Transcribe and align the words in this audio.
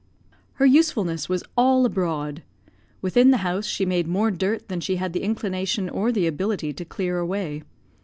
Her 0.53 0.65
usefulness 0.65 1.29
was 1.29 1.43
all 1.55 1.85
abroad. 1.85 2.41
Within 3.03 3.29
the 3.29 3.37
house 3.45 3.67
she 3.67 3.85
made 3.85 4.07
more 4.07 4.31
dirt 4.31 4.67
than 4.67 4.79
she 4.79 4.95
had 4.95 5.13
the 5.13 5.21
inclination 5.21 5.89
or 5.91 6.11
the 6.11 6.25
ability 6.25 6.73
to 6.73 6.83
clear 6.85 7.19
away. 7.19 7.61